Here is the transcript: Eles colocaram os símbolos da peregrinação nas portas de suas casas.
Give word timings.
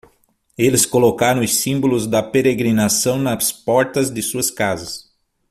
Eles 0.57 0.83
colocaram 0.83 1.43
os 1.43 1.53
símbolos 1.53 2.07
da 2.07 2.23
peregrinação 2.23 3.19
nas 3.19 3.51
portas 3.51 4.09
de 4.09 4.23
suas 4.23 4.49
casas. 4.49 5.11